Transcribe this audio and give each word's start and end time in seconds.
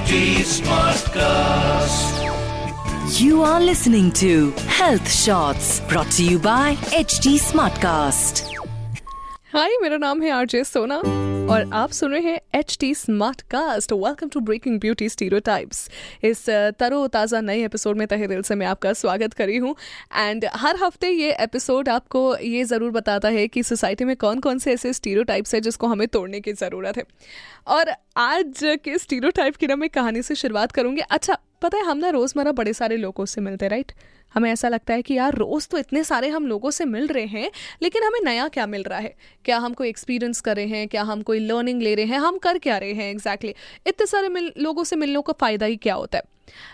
HT 0.00 0.40
Smartcast. 0.50 2.20
You 3.20 3.42
are 3.42 3.60
listening 3.60 4.10
to 4.12 4.52
Health 4.76 5.10
Shots 5.12 5.80
brought 5.80 6.10
to 6.12 6.24
you 6.24 6.38
by 6.38 6.76
HT 7.00 7.34
Smartcast. 7.48 8.40
हाय 9.52 9.76
मेरा 9.82 9.96
नाम 10.06 10.22
है 10.22 10.30
RJ 10.30 10.62
सोना 10.64 11.00
और 11.41 11.69
आप 11.73 11.91
सुन 11.91 12.11
रहे 12.11 12.21
हैं 12.21 12.39
H 12.55 12.77
T 12.79 12.93
smart 12.95 13.41
cast 13.51 13.91
welcome 13.93 14.29
to 14.29 14.39
breaking 14.39 14.79
beauty 14.79 15.07
stereotypes 15.09 15.89
इस 16.23 16.45
तरो 16.79 17.05
ताज़ा 17.07 17.41
नए 17.41 17.63
एपिसोड 17.65 17.97
में 17.97 18.05
तहे 18.07 18.27
दिल 18.27 18.41
से 18.41 18.55
मैं 18.55 18.67
आपका 18.67 18.93
स्वागत 18.93 19.33
करी 19.33 19.57
हूँ। 19.57 19.75
एंड 20.15 20.45
हर 20.55 20.77
हफ़्ते 20.83 21.09
ये 21.09 21.31
एपिसोड 21.39 21.89
आपको 21.89 22.35
ये 22.37 22.63
ज़रूर 22.63 22.91
बताता 22.91 23.29
है 23.29 23.47
कि 23.47 23.63
सोसाइटी 23.63 24.05
में 24.05 24.15
कौन 24.15 24.39
कौन 24.39 24.59
से 24.59 24.73
ऐसे 24.73 24.93
स्टीरियोटाइप्स 24.93 25.53
हैं 25.55 25.61
जिसको 25.61 25.87
हमें 25.87 26.07
तोड़ने 26.07 26.39
की 26.39 26.53
ज़रूरत 26.53 26.97
है। 26.97 27.03
और 27.67 27.91
आज 28.17 28.59
के 28.83 28.97
स्टीरियोटाइप 28.97 29.55
की 29.55 29.67
ना 29.67 29.75
मैं 29.75 29.89
कहानी 29.89 30.21
से 30.21 30.35
शुरुआत 30.35 30.71
करूँगी। 30.71 31.01
अच्छा 31.01 31.37
पता 31.61 31.77
है, 31.77 31.83
हम 31.83 31.97
ना 31.97 32.09
रोज़मर्रा 32.09 32.51
बड़े 32.51 32.73
सारे 32.73 32.97
लोगों 32.97 33.25
से 33.25 33.41
मिलते 33.41 33.67
राइट 33.67 33.91
हमें 34.35 34.51
ऐसा 34.51 34.69
लगता 34.69 34.93
है 34.93 35.01
कि 35.01 35.13
यार, 35.13 35.35
रोज़ 35.35 35.67
तो 35.69 35.77
इतने 35.77 36.03
सारे 36.03 36.27
हम 36.29 36.47
लोगों 36.47 36.71
से 36.71 36.85
मिल 36.85 37.07
रहे 37.07 37.25
हैं, 37.25 37.51
लेकिन 37.83 38.03
हमें 38.03 38.19
नया 38.23 38.47
क्या 38.47 38.65
मिल 38.65 38.83
रहा 38.83 38.99
है? 38.99 39.15
क्या 39.45 39.57
हम 39.57 39.73
कोई 39.73 39.89
एक्सपीरियंस 39.89 40.41
कर 40.41 40.55
रहे 40.55 40.65
हैं? 40.65 40.87
क्या 40.87 41.03
हम 41.03 41.21
कोई 41.21 41.39
लर्निंग 41.39 41.81
ले 41.81 41.95
रहे 41.95 42.05
हैं? 42.05 42.19
हम 42.19 42.37
कर 42.37 42.57
क्या 42.57 42.77
रहे 42.77 42.93
हैं 42.93 43.09
एग्जैक्टली 43.11 43.49
exactly. 43.49 43.87
इतने 43.87 44.05
सारे 44.05 44.29
मिल, 44.29 44.51
लोगों 44.57 44.83
से 44.83 44.95
मिलने 44.95 45.21
का 45.21 45.33
फ़ायदा 45.33 45.65
ही 45.65 45.75
क्या 45.77 45.93
होता 45.93 46.17
है? 46.17 46.23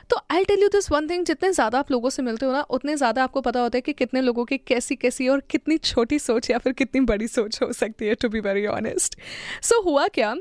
तो 0.09 0.17
I 0.31 0.43
tell 0.43 0.61
you 0.61 0.67
this 0.67 0.91
one 0.91 1.09
thing 1.09 1.25
जितने 1.25 1.51
ज़्यादा 1.51 1.79
आप 1.79 1.91
लोगों 1.91 2.09
से 2.09 2.21
मिलते 2.21 2.45
हो 2.45 2.51
ना, 2.51 2.61
उतने 2.61 2.95
ज़्यादा 2.95 3.23
आपको 3.23 3.41
पता 3.41 3.59
होता 3.59 3.77
है 3.77 3.81
कि 3.81 3.93
कितने 3.93 4.21
लोगों 4.21 4.45
की 4.45 4.57
कैसी 4.57 4.95
कैसी 4.95 5.27
और 5.27 5.39
कितनी 5.49 5.77
छोटी 5.77 6.19
सोच 6.19 6.49
या 6.49 6.57
फिर 6.57 6.73
कितनी 6.73 7.01
बड़ी 7.01 7.27
सोच 7.27 7.61
हो 7.63 7.71
सकती 7.73 8.07
है 8.07 8.15
to 8.15 8.29
be 8.29 8.39
very 8.39 8.65
honest 8.67 9.19
so 9.61 9.81
हुआ 9.81 10.07
क्या? 10.07 10.35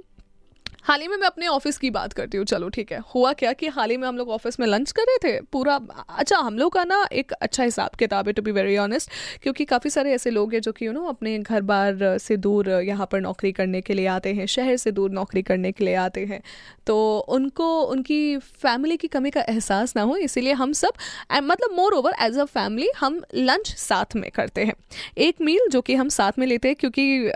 हाल 0.86 1.00
ही 1.00 1.06
में 1.08 1.16
मैं 1.16 1.26
अपने 1.26 1.46
ऑफ़िस 1.46 1.78
की 1.78 1.88
बात 1.90 2.12
करती 2.12 2.38
हूँ। 2.38 2.44
चलो, 2.46 2.68
ठीक 2.68 2.90
है। 2.92 2.98
हुआ 3.14 3.32
क्या 3.32 3.52
कि 3.52 3.68
हाल 3.68 3.90
ही 3.90 3.96
में 3.96 4.06
हम 4.08 4.16
लोग 4.16 4.28
ऑफ़िस 4.30 4.58
में 4.60 4.66
लंच 4.66 4.90
कर 4.92 5.02
रहे 5.02 5.18
थे? 5.24 5.40
पूरा 5.52 5.78
अच्छा 6.10 6.38
हम 6.38 6.58
लोग 6.58 6.72
का 6.72 6.84
ना 6.84 7.02
एक 7.12 7.32
अच्छा 7.32 7.62
हिसाब 7.62 7.94
किताब 7.98 8.26
है 8.26 8.32
टू 8.32 8.42
बी 8.42 8.52
वेरी 8.52 8.76
ऑनेस्ट 8.78 9.10
क्योंकि 9.42 9.64
काफ़ी 9.64 9.90
सारे 9.90 10.12
ऐसे 10.14 10.30
लोग 10.30 10.54
हैं 10.54 10.60
जो 10.60 10.72
कि 10.72 10.86
यू 10.86 10.92
नो 10.92 11.04
अपने 11.06 11.38
घर 11.38 11.60
बार 11.62 12.16
से 12.18 12.36
दूर 12.38 12.68
यहाँ 12.70 13.06
पर 13.12 13.20
नौकरी 13.20 13.52
करने 13.52 13.80
के 13.80 13.94
लिए 13.94 14.06
आते 14.08 14.32
हैं, 14.34 14.46
शहर 14.46 14.76
से 14.76 14.92
दूर 14.92 15.10
नौकरी 15.10 15.42
करने 15.42 15.72
के 15.72 15.84
लिए 15.84 15.94
आते 15.96 16.24
हैं। 16.24 16.40
तो 16.86 17.18
उनको, 17.18 17.80
उनकी 17.82 18.36
फैमिली 18.38 18.96
की 18.96 19.08
कमी 19.08 19.30
का 19.30 19.40
एहसास 19.40 19.96
ना 19.96 20.02
हो, 20.02 20.16
इसीलिए 20.18 20.52
हम 20.52 20.72
सब 20.74 20.92
मतलब 21.32 21.76
more 21.76 21.94
over 21.94 22.14
as 22.20 22.38
a 22.38 22.44
family 22.46 22.90
हम 22.98 23.20
लंच 23.34 23.74
साथ 23.78 24.16
में 24.16 24.30
करते 24.30 24.64
हैं। 24.64 24.74
एक 25.18 25.40
मील 25.40 25.68
जो 25.70 25.80
कि 25.80 25.94
हम 25.94 26.08
साथ 26.10 26.38
में 26.38 26.46
लेते 26.46 26.68
हैं, 26.68 26.76
क्योंकि 26.76 27.30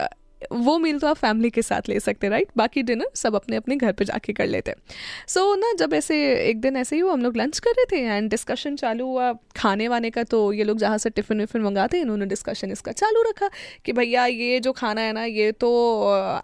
वो 0.53 0.77
मील 0.79 0.99
तो 0.99 1.07
आप 1.07 1.17
फैमिली 1.17 1.51
के 1.51 1.63
साथ 1.63 1.89
ले 1.89 1.99
सकते 2.01 2.29
राइट 2.29 2.49
बाकी 2.57 2.83
डिनर 2.83 3.11
सब 3.15 3.35
अपने 3.35 3.57
अपने 3.57 3.77
घर 3.77 3.93
पे 3.93 4.05
जाके 4.05 4.33
कर 4.33 4.47
लेते 4.47 4.75
सो 5.29 5.41
so, 5.41 5.61
ना 5.61 5.73
जब 5.79 5.95
ऐसे 5.95 6.17
एक 6.41 6.61
दिन 6.61 6.77
ऐसे 6.77 6.97
ही 6.97 7.03
हुआ 7.03 7.13
हम 7.13 7.23
लोग 7.23 7.37
लंच 7.37 7.59
कर 7.59 7.71
रहे 7.71 7.85
थे 7.93 8.01
एंड 8.07 8.31
डिस्कशन 8.31 8.77
चालू 8.77 9.07
हुआ 9.07 9.33
खाने 9.57 9.89
वाने 9.89 10.11
का 10.11 10.25
तो 10.25 10.53
ये 10.53 10.65
लोग 10.65 10.79
जहाँ 10.79 10.99
से 10.99 11.11
टिफ़िन 11.11 11.41
विफ़िन 11.41 11.63
मंगाते 11.63 11.97
हैं 11.97 12.05
इन्होंने 12.05 12.27
डिस्कशन 12.27 12.71
इसका 12.73 12.93
चालू 12.93 13.23
रखा 13.23 13.49
कि 13.85 13.93
भैया 13.93 14.27
ये 14.27 14.61
जो 14.61 14.73
खाना 14.73 15.01
है 15.01 15.13
ना 15.13 15.25
ये 15.25 15.51
तो 15.61 15.71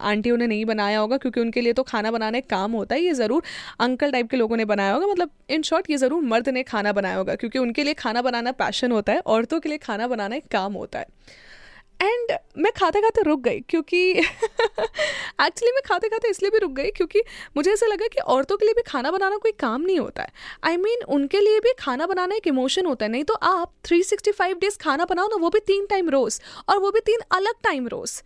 आंटियों 0.00 0.36
ने 0.36 0.46
नहीं 0.46 0.64
बनाया 0.64 0.98
होगा 0.98 1.16
क्योंकि 1.16 1.40
उनके 1.40 1.60
लिए 1.60 1.72
तो 1.72 1.82
खाना 1.82 2.10
बनाने 2.10 2.40
काम 2.40 2.72
होता 2.72 2.94
है 2.94 3.00
ये 3.00 3.12
ज़रूर 3.14 3.42
अंकल 3.80 4.12
टाइप 4.12 4.30
के 4.30 4.36
लोगों 4.36 4.56
ने 4.56 4.64
बनाया 4.64 4.92
होगा। 4.92 5.06
मतलब 5.06 5.30
इन 5.50 5.62
शॉर्ट 5.62 5.90
ये 5.90 5.96
ज़रूर 5.96 6.22
मर्द 6.24 6.48
ने 6.48 6.62
खाना 6.64 6.92
बनाया 6.92 7.16
होगा 7.16 7.34
क्योंकि 7.34 7.58
उनके 7.58 7.84
लिए 7.84 7.94
खाना 7.94 8.22
बनाना 8.22 8.52
पैशन 8.58 8.92
होता 8.92 9.12
है 9.12 9.20
औरतों 9.28 9.60
के 9.60 9.68
लिए 9.68 9.78
खाना 9.78 10.06
बनाना 10.08 10.36
एक 10.36 10.46
काम 10.50 10.72
होता 10.74 10.98
है। 10.98 11.06
एंड 12.00 12.32
मैं 12.58 12.72
खाते 12.72 13.00
खाते 13.00 13.22
रुक 13.22 13.40
गई 13.40 13.60
क्योंकि 13.60 14.00
एक्चुअली 15.40 15.72
मैं 15.72 15.82
खाते 15.86 16.08
खाते 16.08 16.28
इसलिए 16.28 16.50
भी 16.50 16.58
रुक 16.58 16.70
गई 16.70 16.90
क्योंकि 16.90 17.22
मुझे 17.56 17.70
ऐसा 17.72 17.86
लगा 17.86 18.06
कि 18.06 18.20
औरतों 18.26 18.56
के 18.56 18.64
लिए 18.64 18.74
भी 18.74 18.82
खाना 18.82 19.10
बनाना 19.10 19.36
कोई 19.36 19.52
काम 19.52 19.80
नहीं 19.80 19.98
होता 19.98 20.22
है। 20.22 20.28
आई 20.64 20.76
I 20.76 20.80
मीन 20.80 20.98
mean, 20.98 21.08
उनके 21.10 21.40
लिए 21.40 21.60
भी 21.60 21.72
खाना 21.78 22.06
बनाना 22.06 22.34
एक 22.34 22.46
इमोशन 22.46 22.86
होता 22.86 23.04
है 23.04 23.10
नहीं 23.10 23.24
तो 23.24 23.34
आप 23.34 23.72
365 23.84 24.60
डेज़ 24.60 24.78
खाना 24.78 25.04
बनाओ 25.04 25.28
ना 25.28 25.36
वो 25.36 25.50
भी 25.50 25.60
तीन 25.66 25.86
टाइम 25.86 26.08
रोज़ 26.08 26.40
और 26.68 26.78
वो 26.78 26.90
भी 26.90 27.00
तीन 27.00 27.20
अलग 27.32 27.54
time 27.62 27.88
rose 27.88 28.20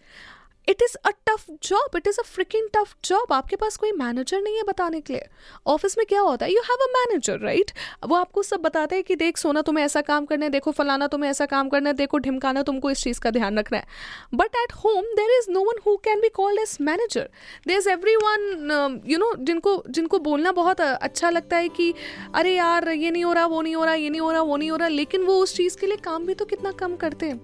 it 0.68 0.82
is 0.82 0.96
a 1.06 1.10
tough 1.26 1.44
job 1.62 1.96
it 1.96 2.06
is 2.08 2.18
a 2.20 2.22
freaking 2.24 2.68
tough 2.74 2.94
job 3.04 3.32
आपके 3.32 3.56
पास 3.56 3.76
कोई 3.76 3.92
मैनेजर 3.92 4.40
नहीं 4.40 4.56
है 4.56 4.62
बताने 4.62 5.00
के 5.00 5.12
लिए। 5.12 5.26
ऑफ़िस 5.66 5.96
में 5.98 6.06
क्या 6.06 6.20
होता 6.20 6.46
है? 6.46 6.52
You 6.52 6.60
have 6.60 6.84
a 6.84 6.88
manager 6.90 7.38
right 7.38 7.70
वो 8.06 8.16
आपको 8.16 8.42
सब 8.42 8.60
बताते 8.60 8.96
हैं 8.96 9.04
कि 9.04 9.16
देख, 9.16 9.36
सोना 9.36 9.62
तुम्हें 9.62 9.84
ऐसा 9.84 10.00
काम 10.00 10.26
करना 10.26 10.44
है, 10.44 10.50
देखो, 10.50 10.70
फलाना 10.70 11.06
तुम्हें 11.06 11.30
ऐसा 11.30 11.46
काम 11.46 11.68
करना 11.68 11.90
है, 11.90 11.96
देखो, 11.96 12.18
ढिमकाना 12.18 12.62
तुमको 12.62 12.90
इस 12.90 13.02
चीज़ 13.02 13.20
का 13.20 13.30
ध्यान 13.30 13.58
रखना 13.58 13.78
है। 13.78 13.86
But 14.34 14.56
at 14.56 14.72
home 14.74 15.04
there 15.14 15.30
is 15.38 15.50
no 15.50 15.60
one 15.60 15.80
who 15.86 15.96
can 15.96 16.20
be 16.20 16.28
called 16.28 16.60
as 16.60 16.76
manager 16.80 17.28
there 17.66 17.76
is 17.76 17.88
everyone 18.16 19.00
you 19.06 19.18
know 19.18 19.32
जिनको 19.40 19.82
जिनको 19.88 20.18
बोलना 20.20 20.52
बहुत 20.52 20.80
अच्छा 20.80 21.30
लगता 21.30 21.56
है 21.56 21.68
कि, 21.68 21.92
अरे 22.34 22.54
यार, 22.54 22.88
ये 22.88 23.10
नहीं 23.10 23.24
हो 23.24 23.32
रहा, 23.32 23.46
वो 23.46 23.62
नहीं 23.62 23.74
हो 23.76 23.84
रहा, 23.84 23.94
ये 23.94 24.10
नहीं 24.10 24.20
हो 24.20 24.30
रहा, 24.32 24.42
वो 24.42 24.56
नहीं 24.56 24.70
हो 24.70 24.76
रहा। 24.76 24.88
लेकिन 24.88 25.22
वो 25.22 25.38
उस 25.38 25.56
चीज़ 25.56 25.76
के 25.78 25.86
लिए 25.86 25.96
काम 25.96 26.26
भी 26.26 26.34
तो 26.34 26.44
कितना 26.44 26.72
कम 26.72 26.96
करते 26.96 27.26
हैं। 27.26 27.40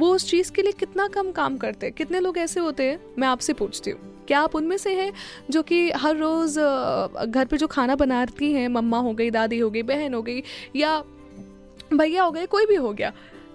वो 0.00 0.14
उस 0.14 0.28
चीज़ 0.30 0.52
के 0.52 0.62
लिए 0.62 0.72
कितना 0.72 1.06
कम 1.08 1.30
काम 1.32 1.56
करते 1.56 1.86
हैं? 1.86 1.94
कितने 1.94 2.20
लोग 2.20 2.38
ऐसे 2.38 2.60
होते 2.60 2.82
हैं? 2.82 3.00
मैं 3.18 3.28
आपसे 3.28 3.52
पूछती 3.52 3.90
हूँ। 3.90 4.24
क्या 4.28 4.40
आप 4.40 4.54
उनमें 4.56 4.76
से 4.76 4.94
हैं 4.94 5.12
जो 5.50 5.62
कि 5.62 5.90
हर 5.90 6.16
रोज़ 6.16 6.58
घर 7.26 7.46
पे 7.46 7.56
जो 7.56 7.66
खाना 7.66 7.94
बनाती 7.94 8.52
हैं, 8.52 8.68
मम्मा 8.68 8.98
हो 8.98 9.12
गई, 9.12 9.30
दादी 9.30 9.58
हो 9.58 9.70
गई, 9.70 9.82
बहन 9.82 10.14
हो 10.14 10.22
गई 10.22 10.42
या 10.76 10.98
भैया 11.94 12.22
हो 12.22 12.30
गए, 12.30 12.46
कोई 12.46 12.66
भी 12.66 12.74
हो 12.74 12.92
गया, 12.92 13.12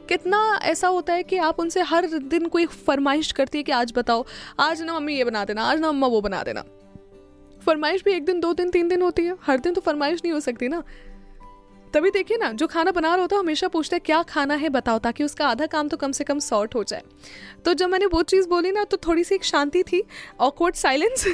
कितना 0.10 0.60
ऐसा 0.64 0.88
होता 0.88 1.14
है 1.14 1.24
कि 1.24 1.38
आप 1.38 1.60
उनसे 1.60 1.82
हर 1.82 2.06
दिन 2.06 2.46
कोई 2.46 2.66
फरमाइश 2.66 3.32
करती 3.32 3.58
है 3.58 3.64
कि 3.64 3.72
आज 3.72 3.94
बताओ, 3.96 4.26
आज 4.60 4.82
ना 4.82 5.00
मम्मी 5.00 5.16
ये 5.16 5.24
बना 5.24 5.46
देना, 5.46 5.64
आज 5.64 5.80
ना 5.80 5.92
मम्मा 5.92 6.08
वो 6.08 6.22
बना 6.22 6.44
देना? 6.44 6.64
फरमाइश 7.66 8.04
भी 8.04 8.12
एक 8.12 8.26
दिन, 8.26 8.40
दो 8.40 8.54
दिन, 8.54 8.70
तीन 8.70 8.88
दिन 8.88 9.02
होती 9.02 9.26
है। 9.26 9.36
हर 9.44 9.60
दिन 9.60 9.74
तो 9.74 9.82
फरमाइश 9.82 10.22
नहीं 10.24 10.34
हो 10.34 10.40
सकती 10.40 10.68
ना? 10.68 10.84
तभी 11.94 12.10
देखिए 12.12 12.38
ना, 12.38 12.52
जो 12.52 12.68
खाना 12.68 12.92
बना 12.92 13.10
रहा 13.10 13.22
होता 13.22 13.36
है 13.36 13.40
हमेशा 13.40 13.68
पूछता 13.68 13.96
है, 13.96 14.00
क्या 14.00 14.22
खाना 14.24 14.56
है? 14.56 14.70
बताओ, 14.70 15.00
ताकि 15.00 15.24
उसका 15.24 15.48
आधा 15.48 15.66
काम 15.68 15.88
तो 15.88 15.98
कम 15.98 16.12
से 16.12 16.24
कम 16.24 16.40
सॉर्ट 16.40 16.76
हो 16.76 16.84
जाए। 16.84 17.02
तो 17.66 17.74
जब 17.74 17.90
मैंने 17.90 18.06
वो 18.06 18.22
चीज़ 18.24 18.48
बोली 18.50 18.72
ना 18.72 18.84
तो 18.84 18.98
थोड़ी 18.98 19.24
सी 19.24 19.36
एक 19.36 19.44
शांति 19.44 19.82
थी 19.84 20.02
ऑकवर्ड 20.40 20.76
साइलेंस 20.76 21.26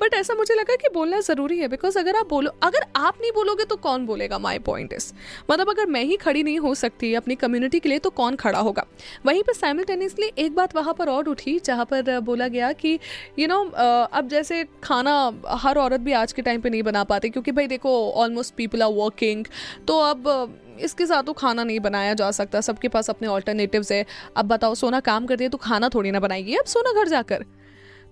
बट 0.00 0.14
ऐसा 0.14 0.34
मुझे 0.34 0.54
लगा 0.54 0.76
कि 0.76 0.88
बोलना 0.94 1.20
ज़रूरी 1.20 1.58
है 1.58 1.68
बिकॉज़ 1.68 1.98
अगर 1.98 2.16
आप 2.16 2.28
बोलो, 2.28 2.50
अगर 2.62 2.86
आप 2.96 3.18
नहीं 3.20 3.32
बोलोगे 3.32 3.64
तो 3.64 3.76
कौन 3.78 4.06
बोलेगा? 4.06 4.38
माई 4.38 4.58
पॉइंट 4.60 4.92
इज़ 4.92 5.12
मतलब 5.50 5.70
अगर 5.70 5.86
मैं 5.86 6.02
ही 6.04 6.16
खड़ी 6.16 6.42
नहीं 6.42 6.58
हो 6.58 6.74
सकती 6.74 7.12
अपनी 7.14 7.34
कम्युनिटी 7.34 7.80
के 7.80 7.88
लिए 7.88 7.98
तो 7.98 8.10
कौन 8.12 8.36
खड़ा 8.36 8.58
होगा? 8.58 8.84
वहीं 9.26 9.42
पर 9.42 9.52
साइमल्टेनियसली 9.52 10.30
एक 10.38 10.54
बात 10.54 10.76
वहाँ 10.76 10.94
पर 10.94 11.08
और 11.08 11.28
उठी, 11.28 11.58
जहाँ 11.58 11.84
पर 11.84 12.18
बोला 12.20 12.48
गया 12.48 12.72
कि 12.74 12.98
यू 13.38 13.48
नो 13.48 13.62
अब 13.64 14.28
जैसे 14.28 14.64
खाना 14.84 15.12
हर 15.58 15.78
औरत 15.78 16.00
भी 16.00 16.12
आज 16.14 16.32
के 16.32 16.42
टाइम 16.42 16.60
पर 16.60 16.70
नहीं 16.70 16.82
बना 16.82 17.04
पाती, 17.04 17.30
क्योंकि 17.30 17.52
भाई 17.52 17.66
देखो 17.66 17.90
ऑलमोस्ट 18.12 18.54
पीपल 18.54 18.82
आर 18.82 18.92
वर्किंग 18.92 19.44
तो 19.88 19.98
अब 20.00 20.58
इसके 20.80 21.06
साथ 21.06 21.22
तो 21.22 21.32
खाना 21.32 21.64
नहीं 21.64 21.80
बनाया 21.80 22.14
जा 22.14 22.30
सकता। 22.30 22.60
सबके 22.60 22.88
पास 22.88 23.10
अपने 23.10 23.28
ऑल्टरनेटिव्स 23.28 23.92
है। 23.92 24.04
अब 24.36 24.44
बताओ, 24.44 24.74
सोना 24.74 25.00
काम 25.00 25.26
करती 25.26 25.44
है 25.44 25.50
तो 25.50 25.58
खाना 25.58 25.88
थोड़ी 25.88 26.10
ना 26.10 26.20
बनाएगी। 26.20 26.54
अब 26.54 26.64
सोना 26.64 26.92
घर 26.92 27.08
जाकर। 27.08 27.44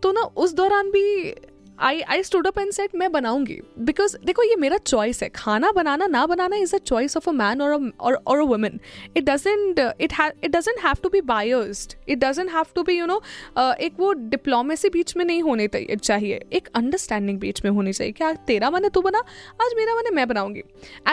तो 0.03 0.13
ना, 0.13 0.21
उस 0.21 0.55
दौरान 0.55 0.91
भी 0.91 1.35
I 1.81 2.01
I 2.03 2.23
stood 2.23 2.47
up 2.47 2.59
and 2.59 2.71
said 2.73 2.95
मैं 2.95 3.11
बनाऊँगी. 3.13 3.59
बिकॉज़ 3.79 4.17
देखो, 4.25 4.43
ये 4.43 4.57
मेरा 4.57 4.77
चॉइस 4.77 5.23
है। 5.23 5.29
खाना 5.29 5.71
बनाना, 5.73 6.07
ना 6.07 6.25
बनाना 6.27 6.57
is 6.57 6.75
a 6.77 6.79
choice 6.81 7.17
of 7.17 7.29
a 7.31 7.33
man 7.33 7.61
और 7.61 8.15
a 8.17 8.33
woman 8.41 8.79
it 9.17 9.25
doesn't 9.25 9.79
it 9.79 10.13
it 10.21 10.51
doesn't 10.51 10.85
have 10.85 10.97
to 11.03 11.09
be 11.09 11.21
biased 11.23 11.95
it 12.09 12.19
doesn't 12.19 12.51
have 12.53 12.67
to 12.75 12.83
be 12.83 12.99
you 12.99 13.07
know 13.07 13.21
एक 13.59 13.95
वो 13.99 14.13
डिप्लोमेसी 14.13 14.89
बीच 14.89 15.17
में 15.17 15.25
नहीं 15.25 15.43
होने 15.43 15.69
चाहिए। 15.69 16.41
एक 16.53 16.69
अंडरस्टैंडिंग 16.75 17.39
बीच 17.39 17.65
में 17.65 17.71
होनी 17.71 17.93
चाहिए 17.93 18.13
क्या 18.13 18.33
तेरा 18.47 18.71
मन 18.71 18.85
है, 18.85 18.91
तू 18.91 19.01
बना। 19.01 19.19
आज 19.63 19.75
मेरा 19.77 19.95
मन 19.95 20.07
है, 20.07 20.13
मैं 20.13 20.29
बनाऊँगी। 20.29 20.61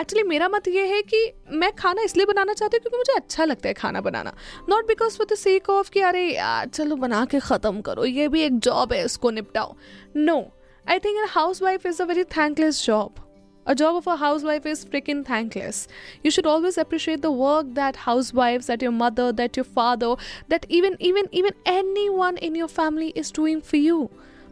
एक्चुअली 0.00 0.22
मेरा 0.28 0.48
मत 0.48 0.68
ये 0.68 0.86
है 0.86 1.00
कि 1.02 1.24
मैं 1.52 1.72
खाना 1.72 2.02
इसलिए 2.02 2.26
बनाना 2.26 2.52
चाहती 2.52 2.76
हूँ 2.76 2.82
क्योंकि 2.82 2.96
मुझे 2.96 3.12
अच्छा 3.12 3.44
लगता 3.44 3.68
है 3.68 3.74
खाना 3.74 4.00
बनाना। 4.00 4.34
Not 4.68 4.86
because 4.88 5.16
for 5.18 5.26
the 5.32 5.34
sake 5.36 5.70
of 5.70 5.90
कि, 5.90 6.00
अरे 6.00 6.26
यार, 6.26 6.68
चलो 6.68 6.96
बना 6.96 7.24
के 7.24 7.40
ख़त्म 7.40 7.80
करो। 7.80 8.04
ये 8.04 8.28
भी 8.28 8.42
एक 8.42 8.58
जॉब 8.60 8.92
है, 8.92 9.04
इसको 9.04 9.30
निपटाओ। 9.30 9.74
No 10.16 10.32
no. 10.32 10.57
I 10.85 10.99
think 10.99 11.25
a 11.25 11.29
housewife 11.29 11.85
is 11.85 11.99
a 11.99 12.05
very 12.05 12.23
thankless 12.23 12.85
job. 12.85 13.19
A 13.65 13.73
job 13.73 13.95
of 13.95 14.07
a 14.07 14.17
housewife 14.17 14.65
is 14.65 14.83
freaking 14.83 15.25
thankless. 15.25 15.87
You 16.21 16.31
should 16.31 16.45
always 16.45 16.77
appreciate 16.77 17.21
the 17.21 17.31
work 17.31 17.67
that 17.75 17.95
housewives, 17.95 18.67
that 18.67 18.81
your 18.81 18.91
mother, 18.91 19.31
that 19.31 19.55
your 19.55 19.63
father, 19.63 20.15
that 20.49 20.65
even 20.67 20.97
even 20.99 21.29
even 21.31 21.53
anyone 21.65 22.35
in 22.37 22.55
your 22.55 22.67
family 22.67 23.13
is 23.15 23.31
doing 23.31 23.61
for 23.61 23.77
you. 23.77 24.09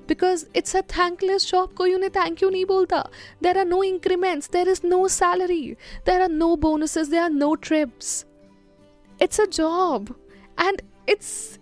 Because 0.07 0.47
it's 0.53 0.73
a 0.75 0.81
thankless 0.81 1.45
job. 1.45 1.73
कोई 1.75 1.94
उन्हें 1.95 2.13
thank 2.13 2.41
you 2.41 2.50
नहीं 2.51 2.65
बोलता. 2.65 3.06
There 3.41 3.57
are 3.57 3.65
no 3.65 3.83
increments. 3.83 4.47
There 4.47 4.68
is 4.68 4.83
no 4.83 5.07
salary. 5.07 5.77
There 6.06 6.21
are 6.21 6.29
no 6.29 6.56
bonuses. 6.56 7.09
There 7.09 7.21
are 7.23 7.29
no 7.29 7.56
trips. 7.56 8.25
It's 9.19 9.39
a 9.39 9.47
job, 9.47 10.15
and 10.57 10.81
it's 11.07 11.59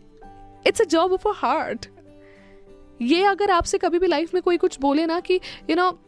it's 0.65 0.79
a 0.79 0.85
job 0.85 1.13
of 1.13 1.25
a 1.25 1.33
heart. 1.33 1.89
ये 3.02 3.24
अगर 3.24 3.50
आपसे 3.50 3.78
कभी 3.78 3.98
भी 3.98 4.06
life 4.06 4.34
में 4.34 4.42
कोई 4.42 4.56
कुछ 4.56 4.80
बोले 4.80 5.06
ना 5.06 5.20
कि 5.20 5.34
यू 5.34 5.66
you 5.68 5.76
नो 5.76 5.90
know, 5.90 5.98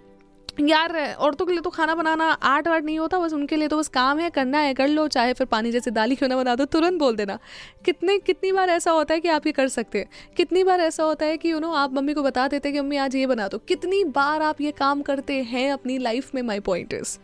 यार 0.60 1.14
औरतों 1.14 1.46
के 1.46 1.52
लिए 1.52 1.60
तो 1.60 1.70
खाना 1.70 1.94
बनाना 1.94 2.24
आर्ट 2.24 2.68
वार्ट 2.68 2.84
नहीं 2.84 2.98
होता 2.98 3.18
बस 3.18 3.32
उनके 3.32 3.56
लिए 3.56 3.68
तो 3.68 3.78
बस 3.78 3.88
काम 3.88 4.18
है 4.18 4.30
करना 4.30 4.58
है 4.58 4.72
कर 4.74 4.88
लो 4.88 5.06
चाहे 5.08 5.32
फिर 5.32 5.46
पानी 5.46 5.72
जैसे 5.72 5.90
दाली 5.90 6.14
क्यों 6.16 6.28
ना 6.28 6.36
बना 6.36 6.54
दो 6.54 6.64
तुरंत 6.64 6.98
बोल 6.98 7.16
देना। 7.16 7.38
कितने 7.84 8.18
कितनी 8.18 8.52
बार 8.52 8.70
ऐसा 8.70 8.90
होता 8.90 9.14
है 9.14 9.20
कि 9.20 9.28
आप 9.28 9.46
ये 9.46 9.52
कर 9.52 9.68
सकते 9.68 9.98
हैं? 9.98 10.08
कितनी 10.36 10.64
बार 10.64 10.80
ऐसा 10.80 11.04
होता 11.04 11.26
है 11.26 11.36
कि 11.36 11.52
यू 11.52 11.58
नो 11.60 11.72
आप 11.72 11.92
मम्मी 11.94 12.14
को 12.14 12.22
बता 12.22 12.46
देते 12.48 12.72
कि 12.72 12.80
मम्मी 12.80 12.96
आज 12.96 13.16
ये 13.16 13.26
बना 13.26 13.48
दो। 13.48 13.58
कितनी 13.58 14.02
बार 14.04 14.42
आप 14.42 14.60
ये 14.60 14.70
काम 14.70 15.02
करते 15.02 15.42
हैं 15.42 15.70
अपनी 15.72 15.98
लाइफ 15.98 16.34
में 16.34 16.42
माई 16.42 16.60
पॉइंट 16.60 16.92
इज़ 16.92 17.18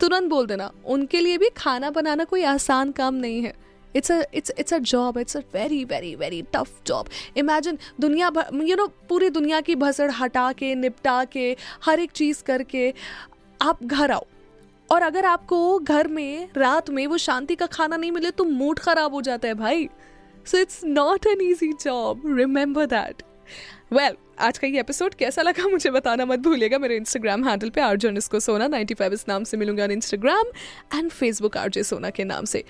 तुरंत 0.00 0.30
बोल 0.30 0.46
देना। 0.46 0.70
उनके 0.86 1.20
लिए 1.20 1.38
भी 1.38 1.48
खाना 1.56 1.90
बनाना 1.90 2.24
कोई 2.24 2.42
आसान 2.44 2.92
काम 2.92 3.14
नहीं 3.14 3.42
है। 3.42 3.54
It's 3.96 4.10
it's 4.10 4.52
it's 4.58 4.74
a 4.74 4.78
job 4.78 5.18
it's 5.18 5.36
a 5.36 5.40
very 5.54 5.84
very 5.84 6.14
very 6.14 6.42
tough 6.54 6.82
job 6.86 7.08
imagine 7.36 7.78
दुनिया 8.00 8.30
भर 8.30 8.62
यू 8.62 8.76
नो 8.76 8.86
पूरी 9.08 9.30
दुनिया 9.30 9.60
की 9.60 9.74
भसड़ 9.74 10.10
हटा 10.10 10.50
के, 10.52 10.74
निपटा 10.74 11.24
के, 11.24 11.56
हर 11.84 12.00
एक 12.00 12.10
चीज़ 12.10 12.42
करके 12.42 12.92
आप 13.60 13.84
घर 13.84 14.10
आओ। 14.10 14.26
और 14.90 15.02
अगर 15.02 15.24
आपको 15.24 15.78
घर 15.78 16.08
में, 16.08 16.48
रात 16.56 16.90
में 16.90 17.06
वो 17.06 17.16
शांति 17.18 17.54
का 17.54 17.66
खाना 17.66 17.96
नहीं 17.96 18.12
मिले 18.12 18.30
तो 18.30 18.44
मूड 18.44 18.78
खराब 18.78 19.14
हो 19.14 19.20
जाता 19.22 19.48
है 19.48 19.54
भाई। 19.54 19.88
So 20.46 20.58
it's 20.58 20.80
not 20.84 21.26
an 21.26 21.40
easy 21.42 21.72
job 21.74 22.22
remember 22.38 22.86
that 22.86 23.22
well 23.92 24.16
आज 24.40 24.58
का 24.58 24.66
ये 24.66 24.80
एपिसोड 24.80 25.14
कैसा 25.14 25.42
लगा 25.42 25.68
मुझे 25.68 25.90
बताना 25.90 26.24
मत 26.26 26.38
भूलिएगा। 26.38 26.78
मेरे 26.78 26.96
इंस्टाग्राम 26.96 27.44
हैंडल 27.44 27.70
पे 27.70 27.80
आरजन 27.80 28.16
इसको 28.16 28.40
सोना 28.40 28.68
95 28.68 29.12
इस 29.12 29.24
नाम 29.28 29.44
से 29.44 29.56
मिलूँगा 29.56 29.84
on 29.84 29.90
Instagram 29.90 30.46
and 30.94 31.10
Facebook 31.10 31.56
RJ 31.56 31.82
Sona 31.82 32.10
के 32.10 32.24
नाम 32.24 32.44
से। 32.44 32.64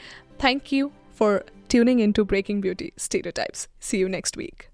Thank 0.44 0.72
you 0.72 0.90
for 1.18 1.44
tuning 1.68 1.98
into 1.98 2.24
Breaking 2.24 2.60
Beauty 2.60 2.92
Stereotypes. 2.96 3.66
See 3.80 3.98
you 3.98 4.08
next 4.08 4.36
week. 4.36 4.70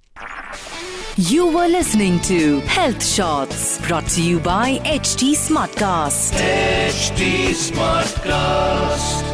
You 1.17 1.47
were 1.47 1.69
listening 1.69 2.21
to 2.21 2.61
Health 2.61 3.05
Shots 3.05 3.85
brought 3.89 4.07
to 4.11 4.23
you 4.23 4.39
by 4.41 4.79
HT 4.85 5.33
Smartcast. 5.33 6.35
HT 6.35 7.55
Smartcast. 7.71 9.34